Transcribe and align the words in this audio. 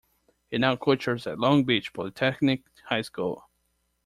He 0.49 0.57
now 0.57 0.75
coaches 0.77 1.27
at 1.27 1.37
Long 1.37 1.63
Beach 1.63 1.93
Polytechnic 1.93 2.63
High 2.85 3.03
School. 3.03 3.43